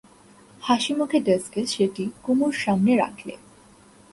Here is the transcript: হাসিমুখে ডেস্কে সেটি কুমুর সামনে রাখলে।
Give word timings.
হাসিমুখে 0.63 1.19
ডেস্কে 1.19 1.61
সেটি 1.65 2.03
কুমুর 2.23 2.53
সামনে 2.53 2.93
রাখলে। 2.95 3.33